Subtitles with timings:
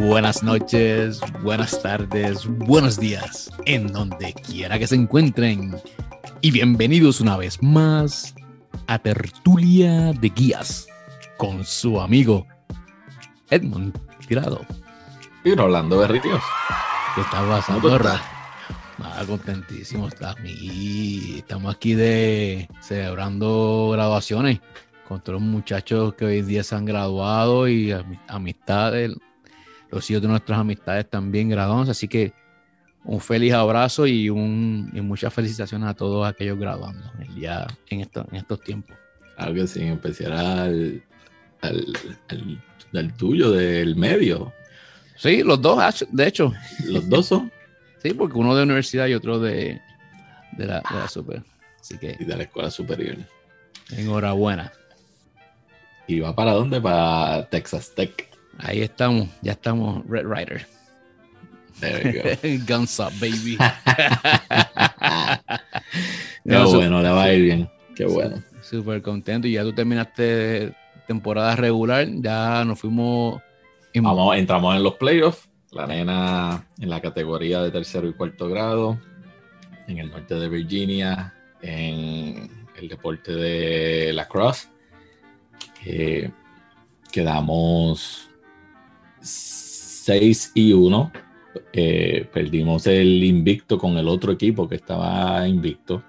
[0.00, 5.76] buenas noches, buenas tardes, buenos días, en donde quiera que se encuentren.
[6.40, 8.34] Y bienvenidos una vez más
[8.86, 10.88] a Tertulia de Guías
[11.36, 12.46] con su amigo
[13.50, 14.64] Edmund Tirado.
[15.44, 16.42] Y Rolando Berrios.
[17.14, 17.98] ¿Qué está pasando?
[19.02, 21.38] Ah, contentísimo, está aquí.
[21.38, 24.60] Estamos aquí de celebrando graduaciones
[25.06, 27.94] con todos los muchachos que hoy día se han graduado y
[28.28, 29.12] amistades,
[29.90, 31.88] los hijos de nuestras amistades también graduados.
[31.88, 32.32] Así que
[33.04, 38.36] un feliz abrazo y, un, muchas felicitaciones a todos aquellos graduando el día, en, en
[38.36, 38.96] estos tiempos.
[39.36, 41.02] Algo sin empezar al,
[41.62, 44.52] al, tuyo, del medio.
[45.16, 46.52] Sí, los dos, de hecho.
[46.84, 47.50] Los dos son.
[48.02, 49.80] sí, porque uno de universidad y otro de,
[50.52, 51.42] de, la, de la super.
[51.80, 52.16] Así que.
[52.20, 53.16] Y de la escuela superior.
[53.92, 54.72] Enhorabuena.
[56.06, 56.80] ¿Y va para dónde?
[56.80, 58.29] Para Texas Tech.
[58.62, 60.66] Ahí estamos, ya estamos Red Rider.
[62.66, 63.56] Guns up, baby.
[66.44, 67.70] Qué bueno, le va a ir bien.
[67.94, 68.42] Qué bueno.
[68.60, 69.48] Súper contento.
[69.48, 70.74] Y ya tú terminaste
[71.06, 72.06] temporada regular.
[72.08, 73.40] Ya nos fuimos.
[73.94, 75.48] Vamos, entramos en los playoffs.
[75.70, 78.98] La nena en la categoría de tercero y cuarto grado.
[79.86, 81.34] En el norte de Virginia.
[81.62, 84.68] En el deporte de la cross
[87.10, 88.29] quedamos
[89.20, 91.12] 6 y 1.
[91.72, 96.02] Eh, perdimos el invicto con el otro equipo que estaba invicto.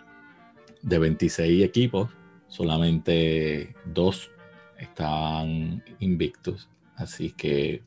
[0.82, 2.10] De 26 equipos,
[2.48, 4.32] solamente dos
[4.80, 6.70] estaban invictos.
[6.96, 7.84] Así que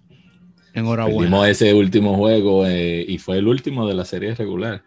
[0.72, 1.18] Enhorabuena.
[1.18, 4.84] perdimos ese último juego eh, y fue el último de la serie regular.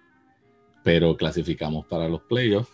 [0.83, 2.71] Pero clasificamos para los playoffs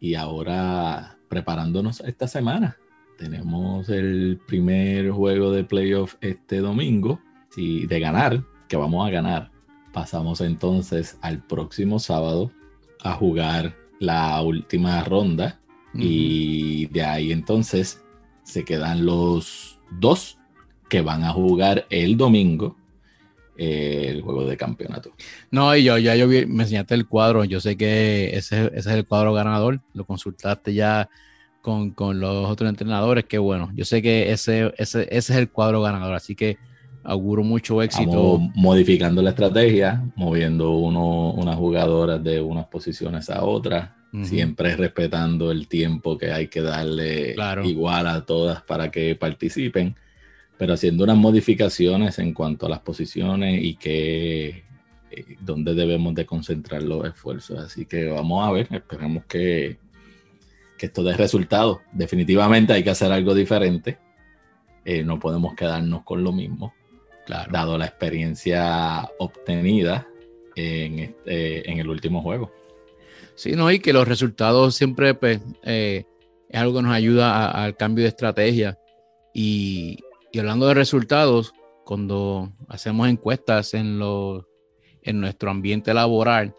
[0.00, 2.78] y ahora preparándonos esta semana
[3.18, 7.20] tenemos el primer juego de playoff este domingo.
[7.50, 9.50] Si de ganar, que vamos a ganar,
[9.92, 12.52] pasamos entonces al próximo sábado
[13.02, 15.60] a jugar la última ronda.
[15.94, 18.04] Y de ahí entonces
[18.44, 20.38] se quedan los dos
[20.88, 22.76] que van a jugar el domingo
[23.56, 25.12] eh, el juego de campeonato.
[25.50, 28.86] No, y yo ya yo me enseñaste el cuadro, yo sé que ese, ese, es
[28.86, 31.10] el cuadro ganador, lo consultaste ya
[31.94, 35.82] con, los otros entrenadores, que bueno, yo sé que ese, ese, ese es el cuadro
[35.82, 36.58] ganador, así que
[37.04, 38.38] auguro mucho éxito.
[38.54, 43.90] modificando la estrategia, moviendo uno, unas jugadoras de unas posiciones a otras,
[44.22, 47.34] siempre respetando el tiempo que hay que darle
[47.64, 49.94] igual a todas para que participen,
[50.56, 54.64] pero haciendo unas modificaciones en cuanto a las posiciones y que
[55.10, 57.58] eh, dónde debemos de concentrar los esfuerzos.
[57.58, 59.78] Así que vamos a ver, esperemos que,
[60.78, 61.82] que esto dé resultado.
[61.92, 63.98] Definitivamente hay que hacer algo diferente.
[64.84, 66.72] Eh, no podemos quedarnos con lo mismo,
[67.26, 67.52] claro.
[67.52, 70.08] dado la experiencia obtenida
[70.56, 72.50] en, este, en el último juego.
[73.34, 76.04] Sí, no, y que los resultados siempre pues, eh,
[76.48, 78.78] es algo que nos ayuda al cambio de estrategia.
[79.34, 79.98] Y,
[80.32, 81.52] y, hablando de resultados,
[81.84, 84.48] cuando hacemos encuestas en, lo,
[85.02, 86.54] en nuestro ambiente laboral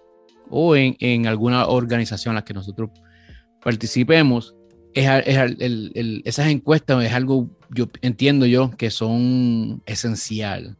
[0.49, 2.91] o en, en alguna organización en la que nosotros
[3.63, 4.55] participemos,
[4.93, 5.07] es,
[6.25, 10.77] esas encuestas es algo, yo entiendo yo, que son esencial.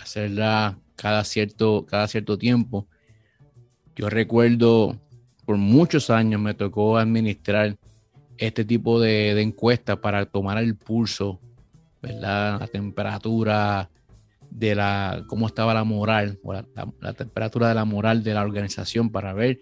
[0.00, 2.86] Hacerla cada cierto, cada cierto tiempo.
[3.96, 4.98] Yo recuerdo,
[5.44, 7.76] por muchos años me tocó administrar
[8.36, 11.40] este tipo de, de encuestas para tomar el pulso,
[12.02, 12.60] ¿verdad?
[12.60, 13.90] La temperatura
[14.50, 16.38] de la, cómo estaba la moral,
[17.00, 19.58] la temperatura de la moral de la organización para ver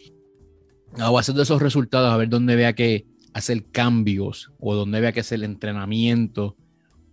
[0.99, 5.13] a base de esos resultados, a ver dónde vea que hacer cambios o dónde vea
[5.13, 6.57] que hacer entrenamiento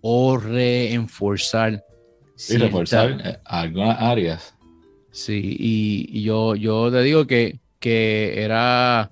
[0.02, 1.84] o reenforzar.
[2.36, 4.56] Sí, reforzar eh, algunas áreas.
[5.12, 9.12] Sí, y, yo, yo te digo que, que era,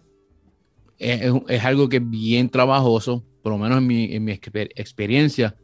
[0.98, 5.56] es, algo que es bien trabajoso, por lo menos en mi, en mi experiencia.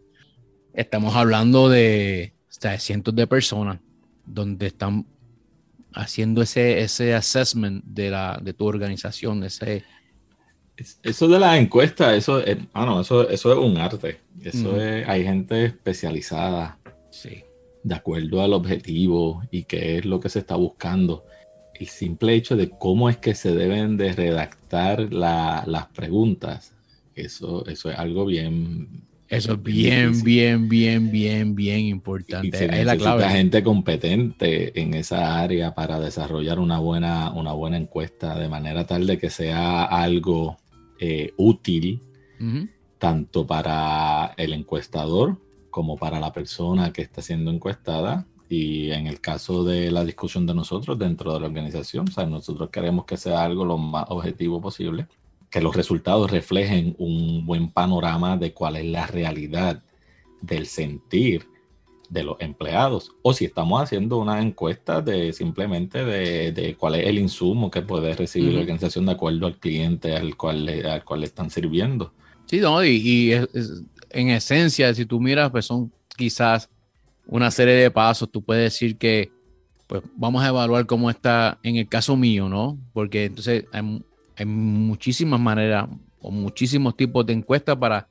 [0.74, 3.80] Estamos hablando de, de cientos de personas
[4.26, 5.06] donde están
[5.94, 9.84] haciendo ese, ese assessment de, la, de tu organización, ese...
[11.04, 14.22] Eso de la encuesta, eso es, ah, no, eso, eso es un arte.
[14.42, 16.80] Eso es, hay gente especializada.
[17.12, 17.44] Sí.
[17.84, 21.26] De acuerdo al objetivo y qué es lo que se está buscando.
[21.76, 26.74] El simple hecho de cómo es que se deben de redactar las preguntas,
[27.14, 29.04] eso, eso es algo bien,
[29.38, 32.66] eso es bien, bien, bien, bien, bien importante.
[32.66, 33.28] es la clave.
[33.30, 39.08] gente competente en esa área para desarrollar una buena, una buena encuesta de manera tal
[39.08, 40.58] de que sea algo
[41.00, 42.02] eh, útil
[42.98, 45.38] tanto para el encuestador
[45.70, 50.46] como para la persona que está siendo encuestada y en el caso de la discusión
[50.46, 54.06] de nosotros dentro de la organización, o sea, nosotros queremos que sea algo lo más
[54.10, 55.08] objetivo posible,
[55.54, 59.84] que los resultados reflejen un buen panorama de cuál es la realidad
[60.42, 61.48] del sentir
[62.10, 67.20] de los empleados o si estamos haciendo una encuesta de simplemente de, cuál es el
[67.20, 71.20] insumo que puede recibir la organización de acuerdo al cliente al cual le, al cual
[71.20, 72.12] le están sirviendo.
[72.48, 73.34] Sí, no, y,
[74.10, 76.68] en esencia, si tú miras, pues son quizás
[77.28, 78.28] una serie de pasos.
[78.32, 79.32] Tú puedes decir que,
[79.86, 82.80] pues vamos a evaluar cómo está en el caso mío, ¿no?
[82.92, 84.04] Porque entonces hay,
[84.36, 85.88] hay muchísimas maneras
[86.22, 88.08] o muchísimos tipos de encuestas para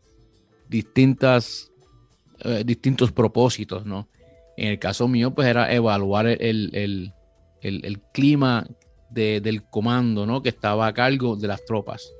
[0.68, 1.72] distintas
[2.44, 4.08] eh, distintos propósitos, ¿no?
[4.56, 7.12] En el caso mío, pues era evaluar el,
[8.12, 8.66] clima
[9.10, 10.42] del comando, ¿no?
[10.42, 12.12] Que estaba a cargo de las tropas.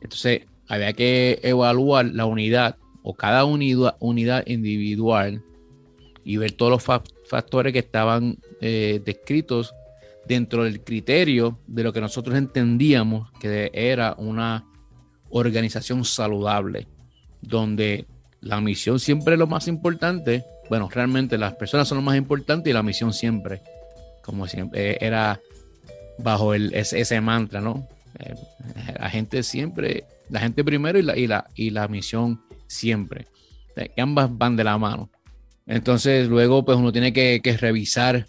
[0.00, 5.42] Entonces, había que evaluar la unidad o cada unidad, unidad individual
[6.24, 9.74] y ver todos los factores que estaban eh, descritos
[10.28, 14.66] dentro del criterio de lo que nosotros entendíamos que era una
[15.30, 16.86] organización saludable,
[17.40, 18.06] donde
[18.40, 20.44] la misión siempre es lo más importante.
[20.68, 23.62] Bueno, realmente las personas son lo más importante y la misión siempre,
[24.22, 25.40] como siempre, eh, era
[26.18, 27.88] bajo el, ese, mantra, ¿no?
[28.18, 28.34] Eh,
[28.98, 33.26] la gente siempre, la gente primero y la, y la, y la misión siempre.
[33.96, 35.10] ambas van de la mano.
[35.66, 38.26] Entonces, luego, pues uno tiene que, revisar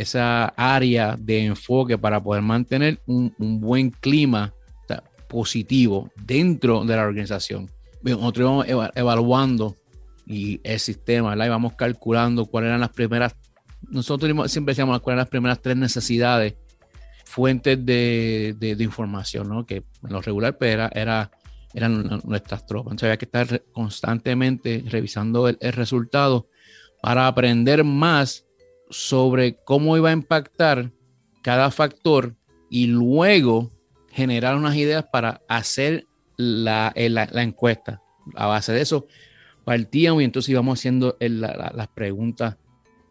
[0.00, 4.54] esa área de enfoque para poder mantener un, un buen clima
[5.28, 7.68] positivo dentro de la organización
[8.12, 9.76] nosotros íbamos evaluando
[10.26, 11.46] y el sistema, ¿verdad?
[11.46, 13.36] Íbamos calculando cuáles eran las primeras,
[13.88, 16.54] nosotros siempre decíamos cuáles eran las primeras tres necesidades,
[17.24, 19.66] fuentes de, de, información, ¿no?
[19.66, 21.30] Que en lo regular pues, era,
[21.72, 22.92] eran nuestras tropas.
[22.92, 26.48] Entonces había que estar constantemente revisando el, el resultado
[27.02, 28.46] para aprender más
[28.94, 30.92] sobre cómo iba a impactar
[31.42, 32.36] cada factor
[32.70, 33.72] y luego
[34.12, 36.06] generar unas ideas para hacer
[36.36, 38.00] la, la, encuesta.
[38.36, 39.08] A base de eso
[39.64, 42.56] partíamos y entonces íbamos haciendo las preguntas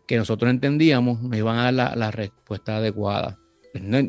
[0.08, 3.38] que nosotros entendíamos, nos iban a dar la, respuesta adecuada.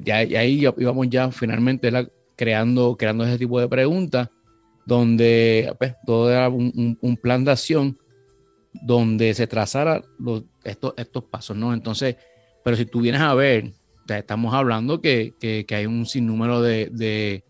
[0.05, 1.91] Ya, ahí íbamos ya finalmente
[2.37, 4.29] creando, creando ese tipo de preguntas,
[4.87, 7.99] donde pues, todo era un, plan de acción
[8.83, 10.03] donde se trazara
[10.65, 11.73] estos, estos pasos, ¿no?
[11.73, 12.17] Entonces,
[12.63, 13.73] pero si tú vienes a ver,
[14.09, 17.45] estamos hablando que, que, hay un sinnúmero de, de,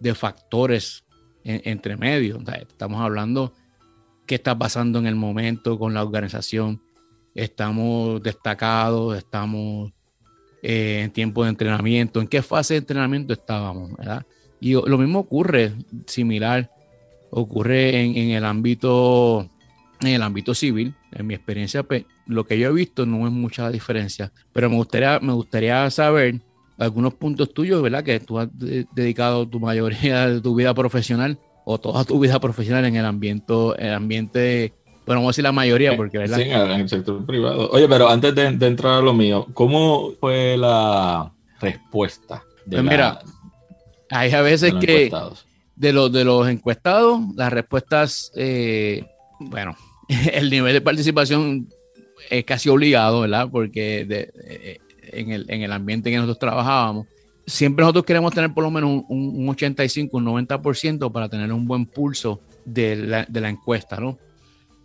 [0.00, 1.04] de factores
[1.44, 2.38] entre medio.
[2.68, 3.52] estamos hablando
[4.26, 6.80] qué está pasando en el momento con la organización.
[7.34, 9.92] Estamos destacados, estamos
[10.62, 14.26] eh, en tiempo de entrenamiento, en qué fase de entrenamiento estábamos, ¿verdad?
[14.60, 15.72] Y lo mismo ocurre,
[16.06, 16.70] similar,
[17.30, 19.48] ocurre en, el ámbito
[20.00, 20.94] en el ámbito civil.
[21.12, 24.76] En mi experiencia, pues, lo que yo he visto no es mucha diferencia, pero me
[24.76, 26.40] gustaría, me gustaría saber
[26.78, 28.02] algunos puntos tuyos, ¿verdad?
[28.02, 32.84] Que tú has dedicado tu mayoría de tu vida profesional o toda tu vida profesional
[32.86, 34.72] en el ambiente, el ambiente,
[35.06, 36.38] bueno, vamos a decir la mayoría, porque ¿verdad?
[36.38, 37.68] Sí, en el sector privado.
[37.70, 41.30] Oye, pero antes de, entrar a lo mío, ¿cómo fue la
[41.60, 42.42] respuesta?
[42.64, 43.20] De pues mira,
[44.10, 45.10] hay a veces que
[45.76, 49.04] de los, de los encuestados, las respuestas, eh,
[49.38, 49.76] bueno,
[50.32, 51.68] el nivel de participación
[52.28, 53.48] es casi obligado, ¿verdad?
[53.50, 54.78] Porque eh,
[55.12, 57.06] en el, en el ambiente en que nosotros trabajábamos,
[57.46, 61.86] siempre nosotros queremos tener por lo menos un, 85, un 90% para tener un buen
[61.86, 64.18] pulso de la, de la, encuesta, ¿no?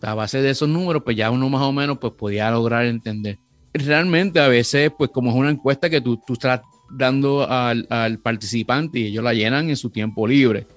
[0.01, 3.39] A base de esos números, pues ya uno más o menos pues podía lograr entender.
[3.73, 8.19] Realmente a veces, pues como es una encuesta que tú, tú estás dando al, al,
[8.19, 10.67] participante y ellos la llenan en su tiempo libre.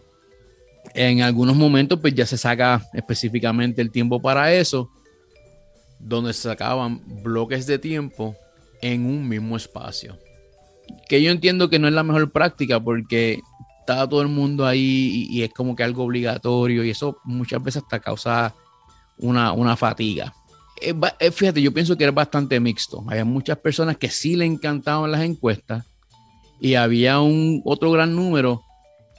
[1.00, 4.90] En algunos momentos, pues ya se saca específicamente el tiempo para eso,
[6.00, 8.34] donde se sacaban bloques de tiempo
[8.82, 10.18] en un mismo espacio.
[11.08, 13.38] Que yo entiendo que no es la mejor práctica porque
[13.78, 17.84] está todo el mundo ahí y, es como que algo obligatorio y eso muchas veces
[17.84, 18.52] hasta causa
[19.18, 20.34] una, fatiga.
[21.30, 23.04] fíjate, yo pienso que era bastante mixto.
[23.06, 25.84] Había muchas personas que sí le encantaban las encuestas
[26.60, 28.64] y había un otro gran número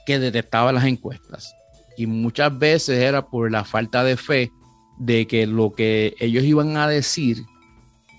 [0.04, 1.54] que detestaba las encuestas.
[2.00, 4.50] Y muchas veces era por la falta de fe
[4.96, 7.42] de que lo que ellos iban a decir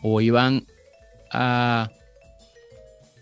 [0.03, 0.67] o iban
[1.31, 1.89] a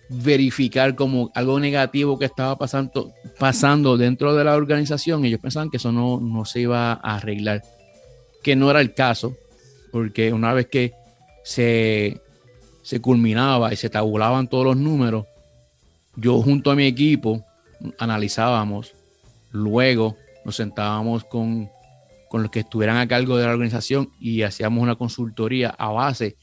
[0.10, 5.78] verificar como algo negativo que estaba pasando, pasando dentro de la organización, ellos pensaban que
[5.78, 7.64] eso no, no se iba a arreglar,
[8.44, 9.38] que no era el caso,
[9.94, 10.92] porque una vez que
[11.46, 12.20] se,
[12.82, 15.26] se culminaba y se tabulaban todos los números,
[16.18, 17.46] yo junto a mi equipo
[17.98, 18.94] analizábamos,
[19.54, 21.70] luego nos sentábamos con
[22.30, 26.38] con los que estuvieran a cargo de la organización y hacíamos una consultoría a base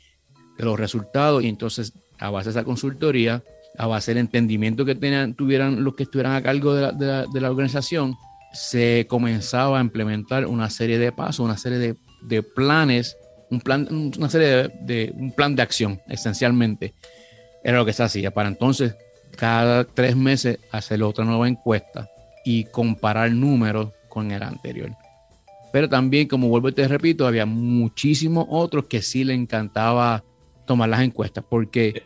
[0.59, 3.43] de los resultados y entonces a base de esa consultoría,
[3.79, 7.41] a base del entendimiento que tenían, tuvieran los que estuvieran a cargo de la, de
[7.41, 8.17] la, organización,
[8.53, 13.17] se comenzaba a implementar una serie de pasos, una serie de, de planes,
[13.51, 16.95] un plan, una serie de, un plan de acción, esencialmente.
[17.63, 18.33] Era lo que se hacía.
[18.33, 18.97] Para entonces,
[19.37, 22.09] cada tres meses, hacer otra nueva encuesta
[22.47, 24.93] y comparar números con el anterior.
[25.73, 30.25] Pero también, como vuelvo y te repito, había muchísimos otros que sí le encantaba
[30.65, 32.05] tomar las encuestas, porque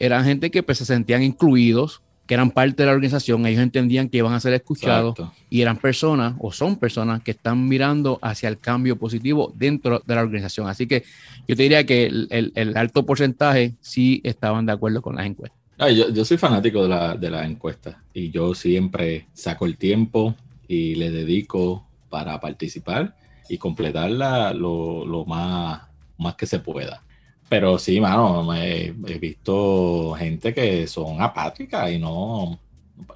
[0.00, 4.08] eran gente que pues, se sentían incluidos, que eran parte de la organización, ellos entendían
[4.08, 5.16] que iban a ser escuchados
[5.48, 10.14] y eran personas o son personas que están mirando hacia el cambio positivo dentro de
[10.14, 10.68] la organización.
[10.68, 11.04] Así que
[11.46, 15.57] yo te diría que el, alto porcentaje sí estaban de acuerdo con las encuestas.
[15.86, 20.34] Yo, soy fanático de la, de la encuesta y yo siempre saco el tiempo
[20.66, 23.16] y le dedico para participar
[23.48, 25.82] y completarla lo, lo más,
[26.18, 27.02] más que se pueda.
[27.48, 32.58] Pero sí, mano, he, visto gente que son apátricas y no,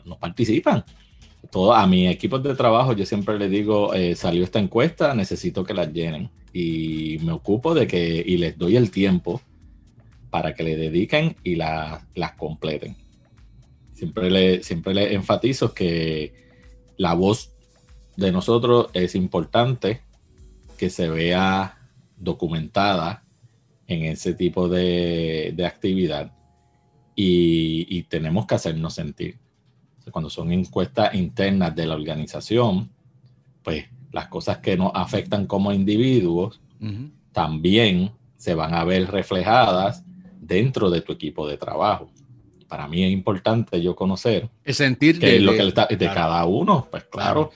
[0.04, 0.84] no participan.
[1.50, 5.64] Todo, a mi equipo de trabajo yo siempre les digo, eh, salió esta encuesta, necesito
[5.64, 6.30] que la llenen.
[6.52, 9.40] Y me ocupo de que, y les doy el tiempo
[10.32, 12.96] para que le dediquen y la, las completen.
[13.92, 16.32] Siempre le, siempre le enfatizo que
[16.96, 17.52] la voz
[18.16, 20.00] de nosotros es importante,
[20.78, 21.76] que se vea
[22.16, 23.24] documentada
[23.86, 26.32] en ese tipo de, actividad
[27.14, 29.36] y, tenemos que hacernos sentir.
[30.10, 32.90] Cuando son encuestas internas de la organización,
[33.62, 36.62] pues las cosas que nos afectan como individuos
[37.32, 40.06] también se van a ver reflejadas
[40.42, 42.10] dentro de tu equipo de trabajo.
[42.68, 47.04] Para mí es importante yo conocer el sentir de, lo que de cada uno, pues
[47.04, 47.50] claro,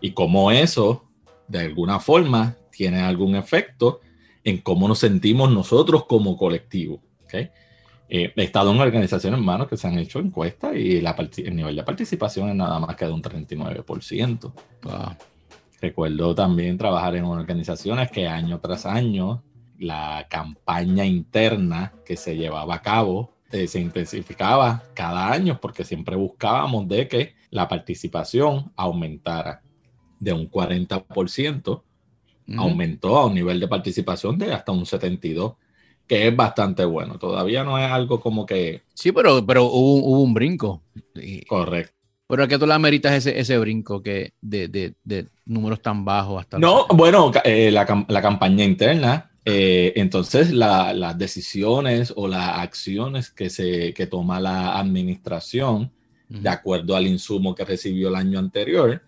[0.00, 1.04] y cómo eso
[1.46, 4.00] de alguna forma tiene algún efecto
[4.44, 7.00] en cómo nos sentimos nosotros como colectivo.
[7.24, 7.50] ¿okay?
[8.08, 11.82] Eh, he estado en organizaciones, hermanos, que se han hecho encuestas y el nivel de
[11.82, 14.52] participación es nada más que de un 39%.
[15.80, 19.42] Recuerdo también trabajar en organizaciones que año tras año
[19.78, 26.16] la campaña interna que se llevaba a cabo eh, se intensificaba cada año porque siempre
[26.16, 29.62] buscábamos de que la participación aumentara
[30.20, 31.82] de un 40%
[32.56, 35.54] aumentó a un nivel de participación de hasta un 72,
[36.06, 37.18] que es bastante bueno.
[37.18, 38.82] Todavía no es algo como que...
[38.94, 40.82] Sí, pero, pero hubo, un brinco.
[41.46, 41.94] Correcto.
[42.26, 46.04] Pero ¿a qué tú le ameritas ese, ese brinco que de, de, de, números tan
[46.04, 46.58] bajos hasta...
[46.58, 53.48] No, bueno, eh, la, la, campaña interna, eh, entonces las decisiones o las acciones que,
[53.48, 55.90] se, que toma la administración,
[56.28, 59.00] de acuerdo al insumo que recibió el año anterior,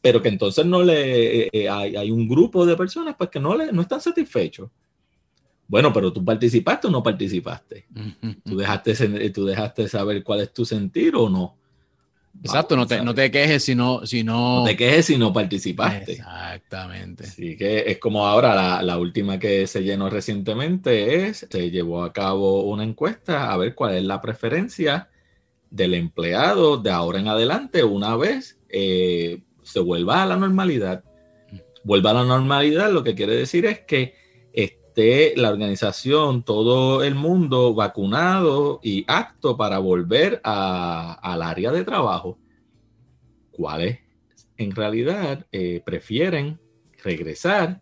[0.00, 3.56] pero que entonces no le eh, eh, hay, un grupo de personas pues que no
[3.56, 4.70] le no están satisfechos.
[5.66, 7.86] Bueno, pero tú participaste o no participaste.
[8.44, 11.56] Tú dejaste tú dejaste saber cuál es tu sentir o no.
[12.42, 14.60] Exacto, no te, no te, quejes si no, si no...
[14.60, 14.64] no...
[14.64, 16.12] te quejes si no participaste.
[16.12, 17.24] Exactamente.
[17.24, 22.02] Así que es como ahora la, la, última que se llenó recientemente es, se llevó
[22.02, 25.08] a cabo una encuesta a ver cuál es la preferencia
[25.70, 31.04] del empleado de ahora en adelante una vez eh, se vuelva a la normalidad.
[31.84, 34.14] Vuelva a la normalidad, lo que quiere decir es que
[34.92, 42.38] esté la organización, todo el mundo vacunado y apto para volver al área de trabajo.
[43.50, 44.00] ¿Cuáles
[44.58, 46.60] en realidad eh, prefieren
[47.02, 47.80] regresar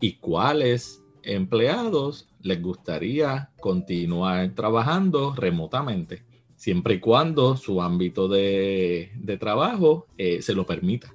[0.00, 6.24] y cuáles empleados les gustaría continuar trabajando remotamente?
[6.54, 11.14] siempre y cuando su ámbito de, trabajo eh, se lo permita.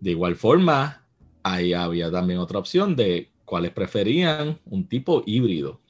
[0.00, 1.06] De igual forma,
[1.42, 5.80] ahí había también otra opción de cuáles preferían un tipo híbrido.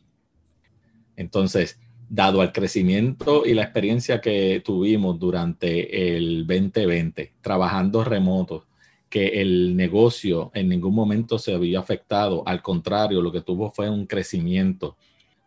[1.17, 8.67] Entonces, dado al crecimiento y la experiencia que tuvimos durante el 2020, trabajando remoto,
[9.09, 13.89] que el negocio en ningún momento se había afectado, al contrario, lo que tuvo fue
[13.89, 14.97] un crecimiento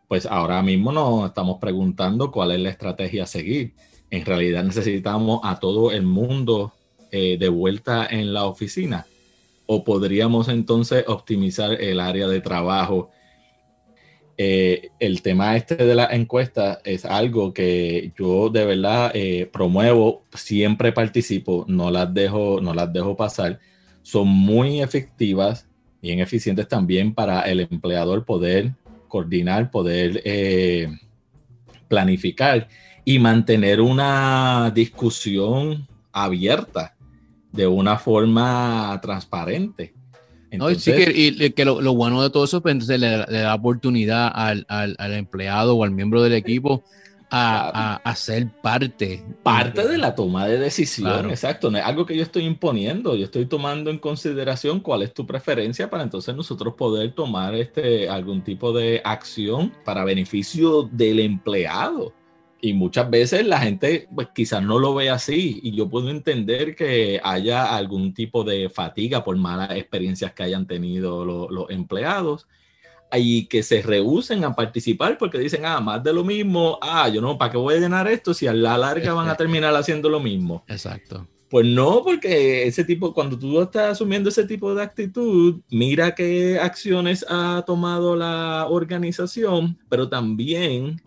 [0.08, 3.74] pues ahora mismo nos estamos preguntando cuál es la estrategia a seguir.
[4.10, 6.72] En realidad necesitamos a todo el mundo
[7.12, 9.06] eh, de vuelta en la oficina
[9.68, 13.12] o podríamos entonces optimizar el área de trabajo.
[14.38, 20.24] Eh, el tema este de la encuesta es algo que yo de verdad eh, promuevo,
[20.34, 23.60] siempre participo, no las dejo, no las dejo pasar.
[24.02, 25.68] Son muy efectivas,
[26.02, 28.74] bien eficientes también para el empleador poder
[29.10, 30.88] coordinar, poder eh,
[31.90, 32.70] planificar
[33.04, 36.97] y mantener una discusión abierta
[37.52, 39.94] de una forma transparente.
[40.78, 44.66] sí que, y, que lo, bueno de todo eso, pues entonces le, da oportunidad al,
[45.14, 46.84] empleado o al miembro del equipo
[47.30, 49.24] a, ser parte.
[49.44, 51.70] Parte de la toma de decisión, exacto.
[51.70, 55.26] No es algo que yo estoy imponiendo, yo estoy tomando en consideración cuál es tu
[55.26, 62.14] preferencia para entonces nosotros poder tomar este, algún tipo de acción para beneficio del empleado.
[62.60, 66.76] Y muchas veces la gente pues, quizás no lo ve así y yo puedo entender
[66.76, 72.48] que haya algún tipo de fatiga por malas experiencias que hayan tenido los empleados
[73.14, 77.22] y que se rehúsen a participar porque dicen, ah, más de lo mismo, ah, yo
[77.22, 80.10] no, ¿para qué voy a llenar esto si a la larga van a terminar haciendo
[80.10, 80.64] lo mismo?
[80.68, 81.28] Exacto.
[81.50, 86.60] Pues no, porque ese tipo, cuando tú estás asumiendo ese tipo de actitud, mira qué
[86.60, 91.02] acciones ha tomado la organización, pero también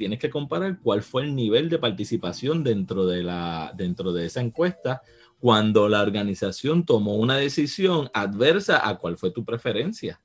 [0.00, 4.40] tienes que comparar cuál fue el nivel de participación dentro de, la, dentro de esa
[4.40, 5.02] encuesta
[5.38, 10.18] cuando la organización tomó una decisión adversa a cuál fue tu preferencia.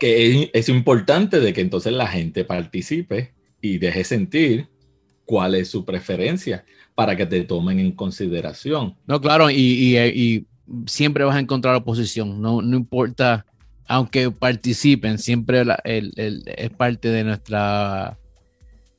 [0.00, 4.68] Que es, importante de que entonces la gente participe y deje sentir
[5.26, 6.64] cuál es su preferencia
[6.94, 8.96] para que te tomen en consideración.
[9.06, 10.46] No, claro, y,
[10.86, 13.44] siempre vas a encontrar oposición, no, no importa,
[13.86, 18.18] aunque participen, siempre es parte de nuestra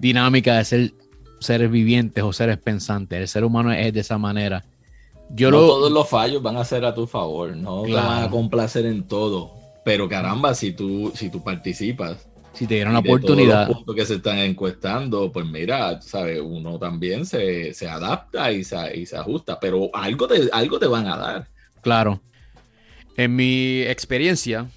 [0.03, 0.93] dinámica de ser
[1.39, 3.17] seres vivientes o seres pensantes.
[3.17, 4.65] El ser humano es de esa manera.
[5.29, 8.29] Yo no todos los fallos van a ser a tu favor, no te van a
[8.29, 9.53] complacer en todo.
[9.86, 13.69] Pero caramba, si tú, si tú participas, si te dieron la oportunidad.
[13.69, 19.05] Los que se están encuestando, pues mira, sabes, uno también se, adapta y se, y
[19.05, 21.48] se, ajusta, pero algo te, algo te van a dar.
[21.81, 22.19] Claro.
[23.15, 24.67] En mi experiencia,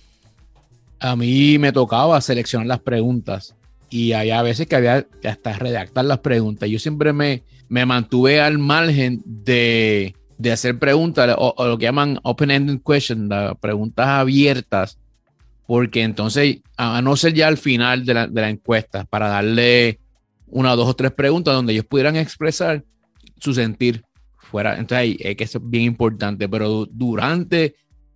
[1.00, 3.56] a mí me tocaba seleccionar las preguntas
[3.90, 6.68] y había veces que había que hasta redactar las preguntas.
[6.68, 12.18] Yo siempre me, me mantuve al margen de, de hacer preguntas o, lo que llaman
[12.22, 14.98] open-ended questions, preguntas abiertas,
[15.66, 20.00] porque entonces, a, no ser ya al final de la, de la, encuesta, para darle
[20.46, 22.84] una, dos o tres preguntas donde ellos pudieran expresar
[23.38, 24.04] su sentir
[24.36, 24.78] fuera.
[24.78, 27.74] Entonces, es que es bien importante, pero durante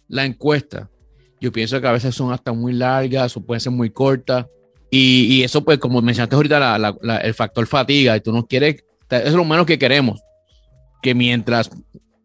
[0.09, 0.89] la encuesta,
[1.41, 4.47] yo pienso que a veces son hasta muy largas o pueden ser muy cortas
[4.91, 9.45] y, eso, pues, como mencionaste ahorita, el factor fatiga, y tú no quieres, es lo
[9.45, 10.21] menos que queremos,
[11.01, 11.71] que mientras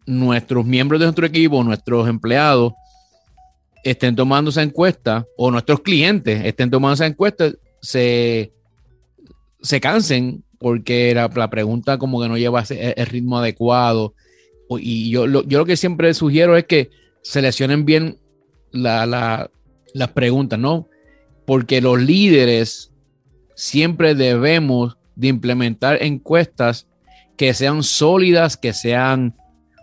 [0.08, 2.73] nuestros miembros de nuestro equipo, nuestros empleados,
[3.84, 7.51] estén tomando esa encuesta, o nuestros clientes estén tomando esa encuesta,
[7.82, 8.51] se,
[9.62, 14.15] se cansen porque la, la pregunta como que no lleva el, ritmo adecuado.
[14.80, 16.89] Y yo lo, yo lo que siempre sugiero es que
[17.21, 18.17] seleccionen bien
[18.71, 19.49] las
[20.15, 20.89] preguntas, ¿no?
[21.45, 22.91] Porque los líderes
[23.55, 26.88] siempre debemos de implementar encuestas
[27.38, 29.34] que sean sólidas, que sean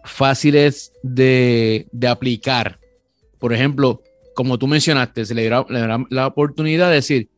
[0.04, 2.78] fáciles de, aplicar.
[3.38, 4.02] Por ejemplo,
[4.34, 5.64] como tú mencionaste, se le dará,
[6.10, 7.28] la oportunidad de decir,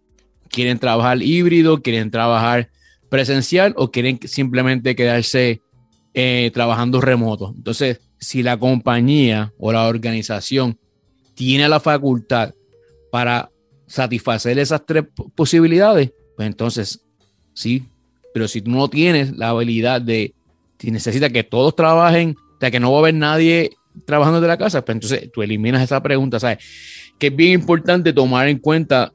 [0.48, 2.70] quieren trabajar híbrido, quieren trabajar
[3.08, 5.60] presencial o quieren simplemente quedarse
[6.14, 7.52] eh, trabajando remoto.
[7.56, 10.78] Entonces, si la compañía o la organización
[11.34, 12.54] tiene la facultad
[13.10, 13.50] para
[13.94, 15.04] satisfacer esas tres
[15.34, 17.00] posibilidades, pues entonces
[17.52, 17.84] sí.
[18.32, 20.34] Pero si tú no tienes la habilidad de,
[20.78, 23.70] si necesitas que todos trabajen, o sea, que no va a haber nadie
[24.04, 26.58] trabajando de la casa, pues entonces tú eliminas esa pregunta, ¿sabes?
[27.18, 29.12] Que es bien importante tomar en cuenta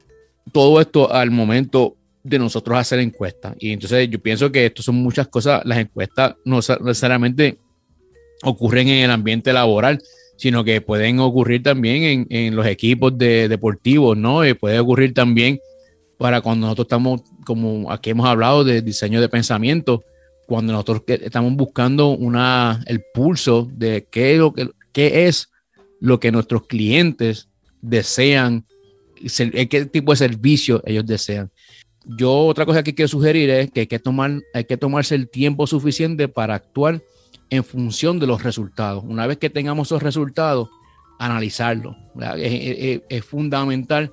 [0.50, 3.54] todo esto al momento de nosotros hacer encuestas.
[3.58, 7.58] Y entonces yo pienso que esto son muchas cosas, las encuestas no necesariamente
[8.42, 10.00] ocurren en el ambiente laboral,
[10.40, 14.46] sino que pueden ocurrir también en, los equipos de, deportivos, ¿no?
[14.46, 15.60] Y puede ocurrir también
[16.16, 20.02] para cuando nosotros estamos, como aquí hemos hablado de diseño de pensamiento,
[20.46, 25.50] cuando nosotros estamos buscando una, el pulso de qué, lo que, qué es
[26.00, 27.50] lo que nuestros clientes
[27.82, 28.64] desean,
[29.68, 31.50] qué tipo de servicio ellos desean.
[32.06, 35.28] Yo otra cosa que quiero sugerir es que hay que, tomar, hay que tomarse el
[35.28, 37.02] tiempo suficiente para actuar
[37.50, 39.04] en función de los resultados.
[39.06, 40.70] Una vez que tengamos esos resultados,
[41.18, 41.96] analizarlos.
[42.38, 44.12] Es, fundamental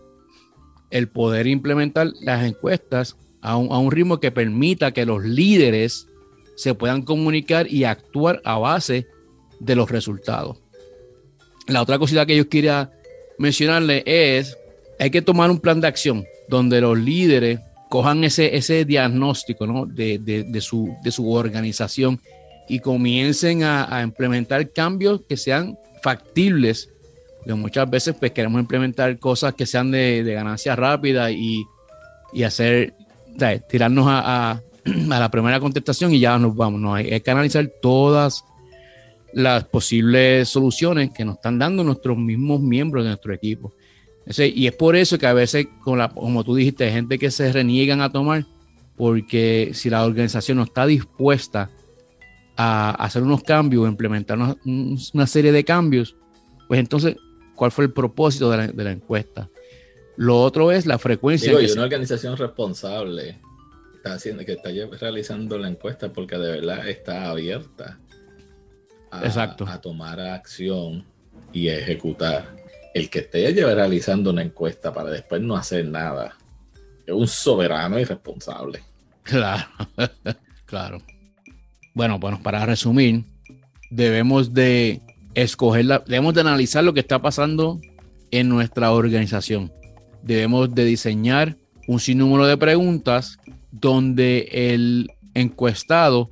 [0.89, 6.07] el poder implementar las encuestas a un, ritmo que permita que los líderes
[6.55, 9.07] se puedan comunicar y actuar a base
[9.59, 10.57] de los resultados.
[11.67, 12.91] La otra cosita que yo quería
[13.37, 14.57] mencionarle es,
[14.99, 20.17] hay que tomar un plan de acción donde los líderes cojan ese, ese diagnóstico de,
[20.17, 22.19] de, su, de su organización
[22.67, 26.89] y comiencen a, implementar cambios que sean factibles.
[27.39, 31.65] Porque muchas veces pues queremos implementar cosas que sean de, ganancia rápida y,
[32.45, 32.93] hacer,
[33.69, 36.81] tirarnos a, la primera contestación y ya nos vamos.
[36.81, 38.43] No, hay, que analizar todas
[39.33, 43.73] las posibles soluciones que nos están dando nuestros mismos miembros de nuestro equipo.
[44.37, 48.01] y es por eso que a veces, como tú dijiste, hay gente que se reniegan
[48.01, 48.45] a tomar,
[48.95, 51.69] porque si la organización no está dispuesta
[52.57, 56.15] a hacer unos cambios, a implementar una, serie de cambios,
[56.67, 57.15] pues entonces,
[57.55, 59.49] ¿cuál fue el propósito de la, encuesta?
[60.15, 61.49] Lo otro es la frecuencia.
[61.49, 63.39] Digo, y una organización responsable
[63.95, 67.99] está haciendo, que está realizando la encuesta porque de verdad está abierta
[69.11, 71.05] a, tomar acción
[71.53, 72.57] y ejecutar.
[72.93, 76.35] El que esté realizando una encuesta para después no hacer nada
[77.05, 78.83] es un soberano irresponsable.
[79.27, 79.67] Claro,
[80.65, 80.99] claro.
[81.97, 83.23] Bueno, bueno, para resumir,
[83.89, 85.01] debemos de
[85.33, 87.81] escoger, debemos de analizar lo que está pasando
[88.29, 89.73] en nuestra organización.
[90.21, 91.57] Debemos de diseñar
[91.87, 93.39] un sinnúmero de preguntas
[93.71, 96.29] donde el encuestado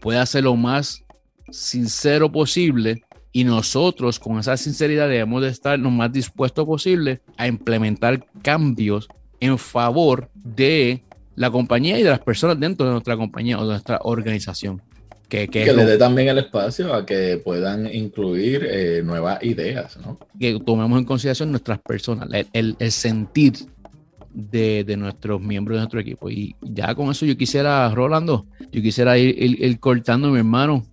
[0.00, 1.02] pueda ser lo más
[1.50, 7.48] sincero posible y nosotros con esa sinceridad debemos de estar lo más dispuestos posible a
[7.48, 9.08] implementar cambios
[9.40, 11.02] en favor de
[11.34, 14.80] la compañía y de las personas dentro de nuestra compañía o de nuestra organización.
[15.30, 20.18] Que, que, le dé también el espacio a que puedan incluir eh, nuevas ideas, ¿no?
[20.38, 23.54] Que tomemos en consideración nuestras personas, el, el sentir
[24.32, 26.30] de, de, nuestros miembros de nuestro equipo.
[26.30, 30.84] Y ya con eso yo quisiera, Rolando, yo quisiera ir, ir, cortando, mi hermano,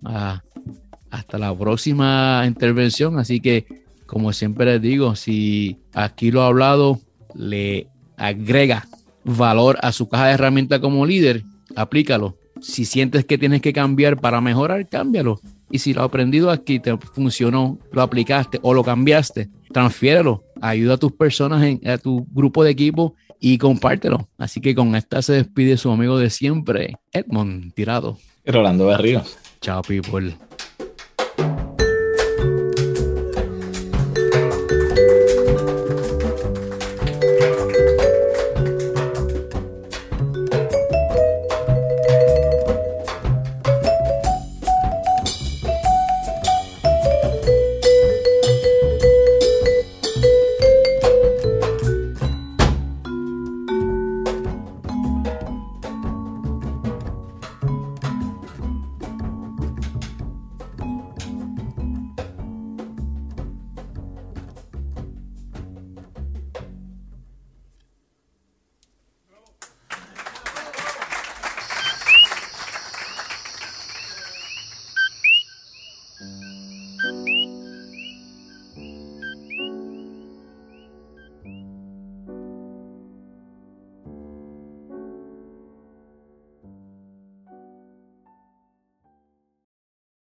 [1.10, 3.18] hasta la próxima intervención.
[3.18, 3.66] Así que,
[4.06, 7.00] como siempre les digo, si aquí lo ha hablado
[7.34, 8.86] le agrega
[9.24, 11.42] valor a su caja de herramientas como líder,
[11.76, 12.37] aplícalo.
[12.60, 15.40] Si sientes que tienes que cambiar para mejorar, cámbialo.
[15.70, 20.44] Y si lo aprendido aquí, te funcionó, lo aplicaste o lo cambiaste, transfiérelo.
[20.60, 24.28] Ayuda a tus personas, en, a tu grupo de equipo y compártelo.
[24.38, 28.18] Así que con esta se despide su amigo de siempre, Edmond Tirado.
[28.46, 29.36] Rolando Berríos.
[29.60, 30.47] Chao, people.